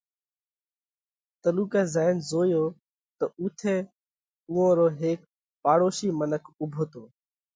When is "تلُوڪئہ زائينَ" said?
1.41-2.17